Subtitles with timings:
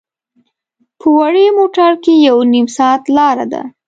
[0.99, 3.61] په وړې موټر کې یو نیم ساعت لاره ده.